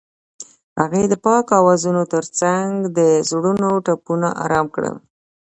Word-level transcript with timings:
هغې 0.81 1.03
د 1.09 1.13
پاک 1.25 1.47
اوازونو 1.59 2.01
ترڅنګ 2.13 2.71
د 2.97 2.99
زړونو 3.29 3.69
ټپونه 3.85 4.27
آرام 4.43 4.67
کړل. 4.75 4.95